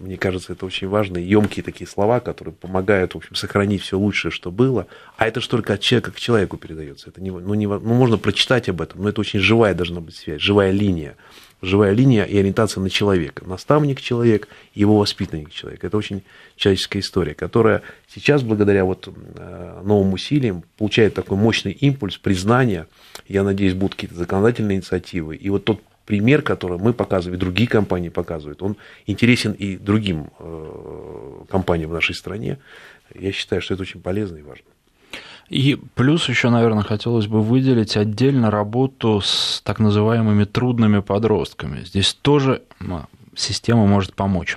Мне 0.00 0.16
кажется, 0.16 0.54
это 0.54 0.66
очень 0.66 0.88
важные, 0.88 1.28
емкие 1.28 1.62
такие 1.62 1.86
слова, 1.86 2.18
которые 2.18 2.52
помогают, 2.52 3.14
в 3.14 3.18
общем, 3.18 3.36
сохранить 3.36 3.82
все 3.82 3.96
лучшее, 3.96 4.32
что 4.32 4.50
было. 4.50 4.88
А 5.18 5.28
это 5.28 5.40
же 5.40 5.48
только 5.48 5.74
от 5.74 5.80
человека 5.82 6.10
к 6.10 6.18
человеку 6.18 6.56
передается. 6.56 7.10
Это 7.10 7.22
не, 7.22 7.30
ну, 7.30 7.54
не, 7.54 7.68
ну, 7.68 7.78
можно 7.78 8.18
прочитать 8.18 8.68
об 8.68 8.82
этом, 8.82 9.00
но 9.00 9.10
это 9.10 9.20
очень 9.20 9.38
живая 9.38 9.74
должна 9.74 10.00
быть 10.00 10.16
связь, 10.16 10.42
живая 10.42 10.72
линия 10.72 11.16
живая 11.62 11.92
линия 11.92 12.24
и 12.24 12.36
ориентация 12.38 12.80
на 12.80 12.90
человека. 12.90 13.44
Наставник 13.46 14.00
человек, 14.00 14.48
его 14.74 14.98
воспитанник 14.98 15.50
человек. 15.50 15.84
Это 15.84 15.96
очень 15.96 16.22
человеческая 16.56 17.00
история, 17.00 17.34
которая 17.34 17.82
сейчас, 18.08 18.42
благодаря 18.42 18.84
вот 18.84 19.08
э, 19.08 19.82
новым 19.84 20.12
усилиям, 20.12 20.64
получает 20.78 21.14
такой 21.14 21.36
мощный 21.36 21.72
импульс, 21.72 22.18
признания. 22.18 22.86
Я 23.28 23.42
надеюсь, 23.42 23.74
будут 23.74 23.94
какие-то 23.94 24.16
законодательные 24.16 24.76
инициативы. 24.76 25.36
И 25.36 25.50
вот 25.50 25.64
тот 25.64 25.80
пример, 26.06 26.42
который 26.42 26.78
мы 26.78 26.92
показываем, 26.92 27.36
и 27.36 27.40
другие 27.40 27.68
компании 27.68 28.08
показывают, 28.08 28.62
он 28.62 28.76
интересен 29.06 29.52
и 29.52 29.76
другим 29.76 30.30
э, 30.38 31.44
компаниям 31.50 31.90
в 31.90 31.94
нашей 31.94 32.14
стране. 32.14 32.58
Я 33.14 33.32
считаю, 33.32 33.62
что 33.62 33.74
это 33.74 33.82
очень 33.82 34.00
полезно 34.00 34.38
и 34.38 34.42
важно. 34.42 34.64
И 35.50 35.76
плюс 35.96 36.28
еще, 36.28 36.48
наверное, 36.48 36.84
хотелось 36.84 37.26
бы 37.26 37.42
выделить 37.42 37.96
отдельно 37.96 38.52
работу 38.52 39.20
с 39.20 39.60
так 39.64 39.80
называемыми 39.80 40.44
трудными 40.44 41.00
подростками. 41.00 41.84
Здесь 41.84 42.14
тоже 42.14 42.62
система 43.34 43.84
может 43.86 44.14
помочь. 44.14 44.56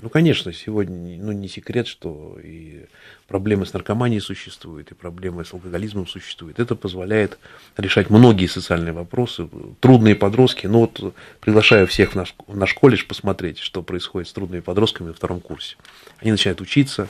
Ну, 0.00 0.10
конечно, 0.10 0.52
сегодня 0.52 1.20
ну, 1.20 1.32
не 1.32 1.48
секрет, 1.48 1.88
что 1.88 2.38
и 2.44 2.84
проблемы 3.26 3.66
с 3.66 3.72
наркоманией 3.72 4.20
существуют, 4.20 4.92
и 4.92 4.94
проблемы 4.94 5.44
с 5.44 5.52
алкоголизмом 5.52 6.06
существуют. 6.06 6.60
Это 6.60 6.76
позволяет 6.76 7.38
решать 7.76 8.08
многие 8.08 8.46
социальные 8.46 8.92
вопросы. 8.92 9.48
Трудные 9.80 10.14
подростки, 10.14 10.68
ну 10.68 10.80
вот 10.80 11.14
приглашаю 11.40 11.88
всех 11.88 12.12
в 12.12 12.14
наш, 12.14 12.34
в 12.46 12.56
наш 12.56 12.74
колледж 12.74 13.06
посмотреть, 13.06 13.58
что 13.58 13.82
происходит 13.82 14.28
с 14.28 14.32
трудными 14.32 14.60
подростками 14.60 15.08
на 15.08 15.14
втором 15.14 15.40
курсе. 15.40 15.76
Они 16.20 16.30
начинают 16.30 16.60
учиться, 16.60 17.08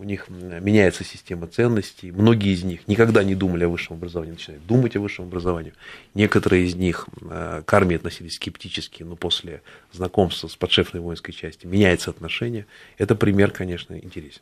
у 0.00 0.04
них 0.04 0.30
меняется 0.30 1.04
система 1.04 1.46
ценностей. 1.46 2.10
Многие 2.10 2.54
из 2.54 2.64
них 2.64 2.88
никогда 2.88 3.22
не 3.22 3.34
думали 3.34 3.64
о 3.64 3.68
высшем 3.68 3.98
образовании, 3.98 4.32
начинают 4.32 4.66
думать 4.66 4.96
о 4.96 5.00
высшем 5.00 5.26
образовании. 5.26 5.74
Некоторые 6.14 6.64
из 6.64 6.74
них 6.74 7.06
э, 7.20 7.62
к 7.66 7.74
армии 7.74 7.96
относились 7.96 8.36
скептически, 8.36 9.02
но 9.02 9.14
после 9.14 9.60
знакомства 9.92 10.48
с 10.48 10.56
подшефной 10.56 11.02
воинской 11.02 11.34
части 11.34 11.66
меняется 11.66 12.08
отношение. 12.08 12.64
Это 12.96 13.14
пример, 13.14 13.50
конечно, 13.50 13.94
интересен. 13.94 14.40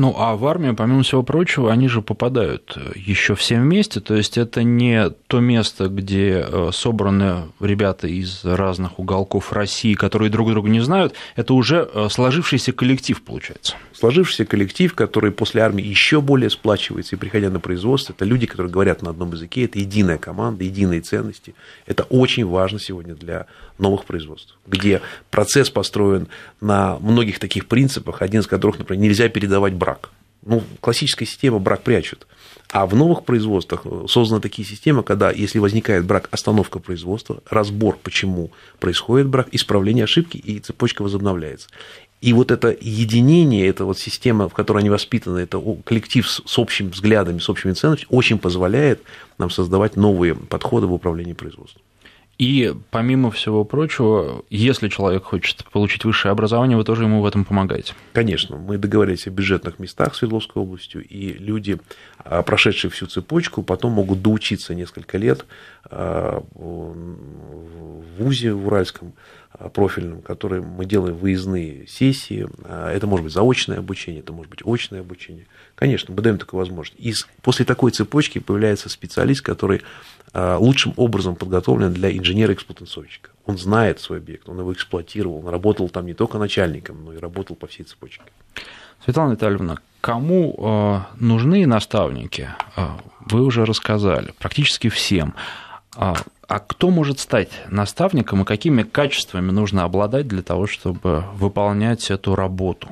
Ну, 0.00 0.14
а 0.16 0.36
в 0.36 0.46
армию, 0.46 0.76
помимо 0.76 1.02
всего 1.02 1.24
прочего, 1.24 1.72
они 1.72 1.88
же 1.88 2.02
попадают 2.02 2.72
э, 2.76 2.92
еще 2.94 3.34
все 3.34 3.56
вместе, 3.56 3.98
то 3.98 4.14
есть 4.14 4.38
это 4.38 4.62
не 4.62 5.10
то 5.26 5.40
место, 5.40 5.88
где 5.88 6.46
э, 6.46 6.70
собраны 6.72 7.48
ребята 7.58 8.06
из 8.06 8.44
разных 8.44 9.00
уголков 9.00 9.52
России, 9.52 9.94
которые 9.94 10.30
друг 10.30 10.50
друга 10.50 10.68
не 10.68 10.78
знают, 10.78 11.14
это 11.34 11.52
уже 11.52 11.88
э, 11.92 12.06
сложившийся 12.12 12.70
коллектив, 12.70 13.20
получается. 13.20 13.74
Сложившийся 13.92 14.44
коллектив, 14.44 14.94
который 14.94 15.32
после 15.32 15.62
армии 15.62 15.84
еще 15.84 16.20
более 16.20 16.50
сплачивается, 16.50 17.16
и 17.16 17.18
приходя 17.18 17.50
на 17.50 17.58
производство, 17.58 18.12
это 18.12 18.24
люди, 18.24 18.46
которые 18.46 18.70
говорят 18.70 19.02
на 19.02 19.10
одном 19.10 19.32
языке, 19.32 19.64
это 19.64 19.80
единая 19.80 20.18
команда, 20.18 20.62
единые 20.62 21.00
ценности. 21.00 21.56
Это 21.86 22.04
очень 22.04 22.46
важно 22.46 22.78
сегодня 22.78 23.16
для 23.16 23.46
новых 23.78 24.04
производств, 24.04 24.58
где 24.66 25.00
процесс 25.30 25.70
построен 25.70 26.28
на 26.60 26.98
многих 26.98 27.38
таких 27.38 27.66
принципах, 27.66 28.22
один 28.22 28.40
из 28.40 28.46
которых, 28.46 28.78
например, 28.78 29.02
нельзя 29.02 29.28
передавать 29.28 29.74
брак. 29.74 30.10
Ну, 30.44 30.62
классическая 30.80 31.26
система 31.26 31.58
брак 31.58 31.82
прячут. 31.82 32.26
А 32.70 32.86
в 32.86 32.94
новых 32.94 33.24
производствах 33.24 33.86
созданы 34.08 34.40
такие 34.40 34.66
системы, 34.66 35.02
когда, 35.02 35.30
если 35.30 35.58
возникает 35.58 36.04
брак, 36.04 36.28
остановка 36.30 36.78
производства, 36.78 37.42
разбор, 37.48 37.98
почему 38.02 38.50
происходит 38.78 39.28
брак, 39.28 39.48
исправление 39.52 40.04
ошибки, 40.04 40.36
и 40.36 40.58
цепочка 40.58 41.02
возобновляется. 41.02 41.68
И 42.20 42.32
вот 42.32 42.50
это 42.50 42.76
единение, 42.80 43.68
эта 43.68 43.84
вот 43.84 43.98
система, 43.98 44.48
в 44.48 44.52
которой 44.52 44.78
они 44.78 44.90
воспитаны, 44.90 45.38
это 45.38 45.62
коллектив 45.84 46.28
с 46.28 46.58
общими 46.58 46.88
взглядами, 46.88 47.38
с 47.38 47.48
общими 47.48 47.72
ценностями, 47.72 48.08
очень 48.10 48.38
позволяет 48.38 49.02
нам 49.38 49.50
создавать 49.50 49.96
новые 49.96 50.34
подходы 50.34 50.86
в 50.86 50.92
управлении 50.92 51.32
производством. 51.32 51.80
И 52.38 52.72
помимо 52.92 53.32
всего 53.32 53.64
прочего, 53.64 54.44
если 54.48 54.88
человек 54.88 55.24
хочет 55.24 55.64
получить 55.72 56.04
высшее 56.04 56.30
образование, 56.30 56.76
вы 56.76 56.84
тоже 56.84 57.02
ему 57.02 57.20
в 57.20 57.26
этом 57.26 57.44
помогаете? 57.44 57.94
Конечно. 58.12 58.56
Мы 58.56 58.78
договорились 58.78 59.26
о 59.26 59.30
бюджетных 59.30 59.80
местах 59.80 60.14
Свердловской 60.14 60.62
области, 60.62 60.98
и 60.98 61.32
люди, 61.32 61.80
а, 62.18 62.42
прошедшие 62.42 62.92
всю 62.92 63.06
цепочку, 63.06 63.64
потом 63.64 63.92
могут 63.92 64.22
доучиться 64.22 64.76
несколько 64.76 65.18
лет 65.18 65.46
а, 65.90 66.44
в 66.54 68.04
ВУЗе 68.18 68.52
в 68.52 68.68
Уральском 68.68 69.14
а, 69.52 69.68
профильном, 69.68 70.22
который 70.22 70.60
мы 70.60 70.84
делаем 70.84 71.16
выездные 71.16 71.88
сессии. 71.88 72.46
Это 72.68 73.08
может 73.08 73.24
быть 73.24 73.32
заочное 73.32 73.78
обучение, 73.78 74.20
это 74.20 74.32
может 74.32 74.48
быть 74.48 74.60
очное 74.64 75.00
обучение. 75.00 75.46
Конечно, 75.74 76.14
мы 76.14 76.22
даем 76.22 76.38
такую 76.38 76.58
возможность. 76.58 77.00
И 77.00 77.12
после 77.42 77.64
такой 77.64 77.90
цепочки 77.90 78.38
появляется 78.38 78.88
специалист, 78.88 79.42
который 79.42 79.82
лучшим 80.34 80.92
образом 80.96 81.36
подготовлен 81.36 81.92
для 81.92 82.16
инженера-эксплуатационщика. 82.16 83.30
Он 83.46 83.56
знает 83.56 84.00
свой 84.00 84.18
объект, 84.18 84.48
он 84.48 84.58
его 84.58 84.72
эксплуатировал, 84.72 85.38
он 85.38 85.48
работал 85.48 85.88
там 85.88 86.06
не 86.06 86.14
только 86.14 86.38
начальником, 86.38 87.04
но 87.04 87.14
и 87.14 87.18
работал 87.18 87.56
по 87.56 87.66
всей 87.66 87.84
цепочке. 87.84 88.22
Светлана 89.04 89.32
Витальевна, 89.32 89.78
кому 90.00 90.54
а, 90.58 91.06
нужны 91.18 91.66
наставники, 91.66 92.50
а, 92.76 92.98
вы 93.20 93.42
уже 93.42 93.64
рассказали, 93.64 94.32
практически 94.38 94.88
всем. 94.88 95.34
А 95.96 96.60
кто 96.60 96.90
может 96.90 97.18
стать 97.18 97.50
наставником 97.68 98.42
и 98.42 98.44
какими 98.44 98.82
качествами 98.82 99.50
нужно 99.50 99.84
обладать 99.84 100.28
для 100.28 100.42
того, 100.42 100.66
чтобы 100.66 101.24
выполнять 101.34 102.10
эту 102.10 102.34
работу? 102.34 102.88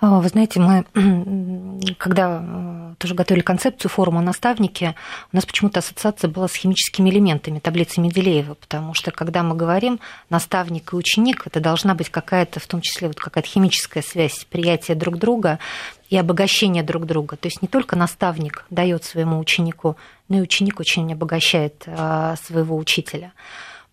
А, 0.00 0.20
вы 0.20 0.28
знаете, 0.28 0.60
мы, 0.60 0.84
когда 1.98 2.40
э, 2.40 2.94
тоже 2.98 3.14
готовили 3.14 3.42
концепцию 3.42 3.90
форума 3.90 4.20
«Наставники», 4.20 4.94
у 5.32 5.36
нас 5.36 5.44
почему-то 5.44 5.80
ассоциация 5.80 6.30
была 6.30 6.46
с 6.46 6.54
химическими 6.54 7.10
элементами, 7.10 7.58
таблицы 7.58 8.00
Менделеева, 8.00 8.54
потому 8.54 8.94
что, 8.94 9.10
когда 9.10 9.42
мы 9.42 9.56
говорим 9.56 9.98
«наставник 10.30 10.92
и 10.92 10.96
ученик», 10.96 11.46
это 11.46 11.58
должна 11.58 11.96
быть 11.96 12.10
какая-то, 12.10 12.60
в 12.60 12.66
том 12.68 12.80
числе, 12.80 13.08
вот 13.08 13.18
какая-то 13.18 13.48
химическая 13.48 14.02
связь, 14.04 14.46
приятие 14.48 14.96
друг 14.96 15.18
друга 15.18 15.58
и 16.10 16.16
обогащение 16.16 16.84
друг 16.84 17.04
друга. 17.04 17.36
То 17.36 17.48
есть 17.48 17.60
не 17.60 17.66
только 17.66 17.96
наставник 17.96 18.66
дает 18.70 19.04
своему 19.04 19.40
ученику, 19.40 19.96
но 20.28 20.38
и 20.38 20.40
ученик 20.40 20.78
очень 20.78 21.12
обогащает 21.12 21.82
э, 21.86 22.36
своего 22.44 22.76
учителя. 22.76 23.32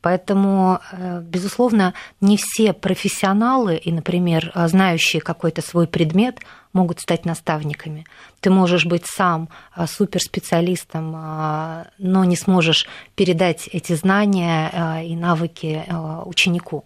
Поэтому, 0.05 0.81
э, 0.91 1.21
безусловно, 1.21 1.95
не 2.21 2.37
все 2.37 2.73
профессионалы 2.73 3.75
и, 3.75 3.91
например, 3.91 4.51
знающие 4.53 5.19
какой-то 5.19 5.63
свой 5.63 5.87
предмет 5.87 6.41
могут 6.73 6.99
стать 6.99 7.25
наставниками. 7.25 8.05
Ты 8.39 8.51
можешь 8.51 8.85
быть 8.85 9.07
сам 9.07 9.49
э, 9.75 9.87
суперспециалистом, 9.87 11.15
э, 11.15 11.85
но 11.97 12.23
не 12.23 12.35
сможешь 12.35 12.85
передать 13.15 13.67
эти 13.73 13.93
знания 13.93 15.01
и 15.03 15.15
навыки 15.15 15.83
ученику. 16.25 16.85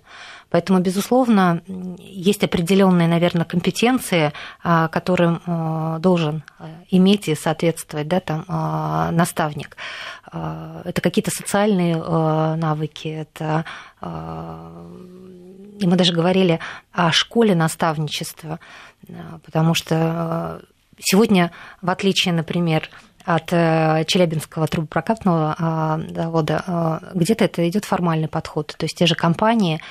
Поэтому, 0.49 0.79
безусловно, 0.79 1.61
есть 1.99 2.43
определенные, 2.43 3.07
наверное, 3.07 3.45
компетенции, 3.45 4.33
а, 4.63 4.87
которым 4.87 5.41
а, 5.45 5.99
должен 5.99 6.43
а, 6.57 6.69
иметь 6.89 7.27
и 7.27 7.35
соответствовать 7.35 8.07
да, 8.07 8.19
там, 8.19 8.45
наставник. 9.15 9.77
Это 10.31 11.01
какие-то 11.01 11.31
социальные 11.31 11.95
навыки, 12.55 13.07
это 13.07 13.65
и 14.01 15.87
мы 15.87 15.95
даже 15.95 16.13
говорили 16.13 16.59
о 16.91 17.11
школе 17.11 17.55
наставничества, 17.55 18.59
потому 19.43 19.73
что 19.73 20.61
сегодня, 20.99 21.51
в 21.81 21.89
отличие, 21.89 22.33
например, 22.33 22.89
от 23.25 23.51
э, 23.51 24.03
Челябинского 24.07 24.67
трубопрокатного 24.67 25.55
а, 25.57 25.99
завода, 26.09 26.63
а, 26.65 27.01
где-то 27.13 27.45
это 27.45 27.67
идет 27.67 27.85
формальный 27.85 28.27
подход. 28.27 28.73
То 28.77 28.85
есть 28.85 28.97
те 28.97 29.05
же 29.05 29.15
компании, 29.15 29.81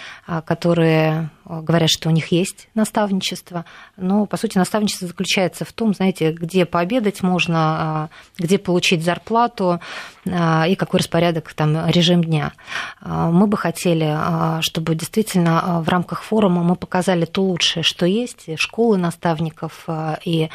которые 0.45 1.31
говорят, 1.49 1.89
что 1.91 2.09
у 2.09 2.13
них 2.13 2.31
есть 2.33 2.69
наставничество, 2.75 3.65
но, 3.97 4.27
по 4.27 4.37
сути, 4.37 4.59
наставничество 4.59 5.09
заключается 5.09 5.65
в 5.65 5.73
том, 5.73 5.95
знаете, 5.95 6.33
где 6.33 6.67
пообедать 6.67 7.23
можно, 7.23 8.11
где 8.39 8.59
получить 8.59 9.03
зарплату 9.03 9.81
и 10.27 10.77
какой 10.79 10.99
распорядок, 10.99 11.53
там, 11.55 11.89
режим 11.89 12.23
дня. 12.23 12.53
Мы 13.03 13.47
бы 13.47 13.57
хотели, 13.57 14.61
чтобы 14.63 14.95
действительно 14.95 15.81
в 15.81 15.89
рамках 15.89 16.23
форума 16.23 16.63
мы 16.63 16.77
показали 16.77 17.25
то 17.25 17.43
лучшее, 17.43 17.83
что 17.83 18.05
есть, 18.05 18.59
школы 18.59 18.99
наставников 18.99 19.87
и 20.25 20.51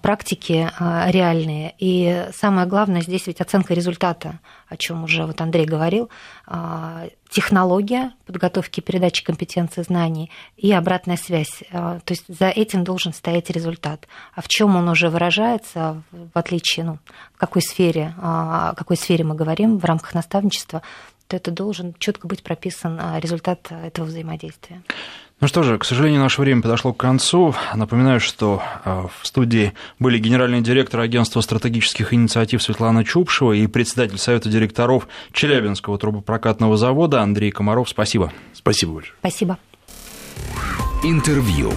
практики 0.00 0.70
реальные, 0.78 1.74
и 1.78 2.28
самое 2.34 2.66
главное 2.66 3.02
здесь 3.02 3.26
ведь 3.26 3.40
оценка 3.40 3.74
результата, 3.74 4.38
о 4.74 4.76
чем 4.76 5.04
уже 5.04 5.24
вот 5.24 5.40
Андрей 5.40 5.64
говорил, 5.64 6.10
а, 6.46 7.06
технология 7.30 8.12
подготовки 8.26 8.80
и 8.80 8.82
передачи 8.82 9.24
компетенций 9.24 9.82
знаний 9.82 10.30
и 10.56 10.72
обратная 10.72 11.16
связь. 11.16 11.62
А, 11.72 12.00
то 12.00 12.12
есть 12.12 12.24
за 12.28 12.48
этим 12.48 12.84
должен 12.84 13.12
стоять 13.12 13.50
результат. 13.50 14.06
А 14.34 14.42
в 14.42 14.48
чем 14.48 14.76
он 14.76 14.88
уже 14.88 15.08
выражается, 15.08 16.02
в 16.12 16.38
отличие, 16.38 16.84
ну, 16.84 16.98
в 17.34 17.38
какой 17.38 17.62
сфере, 17.62 18.14
а, 18.20 18.70
о 18.70 18.74
какой 18.74 18.96
сфере 18.96 19.24
мы 19.24 19.34
говорим 19.34 19.78
в 19.78 19.84
рамках 19.84 20.14
наставничества, 20.14 20.82
то 21.26 21.36
это 21.36 21.50
должен 21.50 21.94
четко 21.98 22.26
быть 22.26 22.42
прописан 22.42 23.00
результат 23.18 23.72
этого 23.72 24.04
взаимодействия. 24.04 24.82
Ну 25.40 25.48
что 25.48 25.62
же, 25.62 25.78
к 25.78 25.84
сожалению, 25.84 26.20
наше 26.20 26.40
время 26.40 26.62
подошло 26.62 26.92
к 26.92 26.96
концу. 26.96 27.54
Напоминаю, 27.74 28.20
что 28.20 28.62
э, 28.84 29.06
в 29.20 29.26
студии 29.26 29.72
были 29.98 30.18
генеральный 30.18 30.62
директор 30.62 31.00
агентства 31.00 31.40
стратегических 31.40 32.14
инициатив 32.14 32.62
Светлана 32.62 33.04
Чупшева 33.04 33.52
и 33.52 33.66
председатель 33.66 34.18
Совета 34.18 34.48
директоров 34.48 35.08
Челябинского 35.32 35.98
трубопрокатного 35.98 36.76
завода 36.76 37.20
Андрей 37.20 37.50
Комаров. 37.50 37.88
Спасибо. 37.88 38.32
Спасибо 38.54 38.94
большое. 38.94 39.16
Спасибо. 39.20 39.58
Интервью. 41.02 41.72